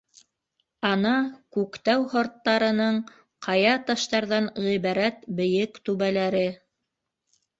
[0.91, 1.09] Ана,
[1.57, 2.97] Күктау һырттарының
[3.47, 6.43] ҡая таштарҙан ғибәрәт бейек түбәләре.